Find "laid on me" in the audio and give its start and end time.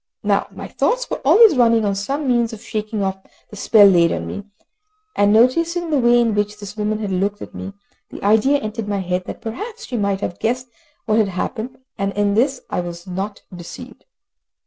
3.85-4.45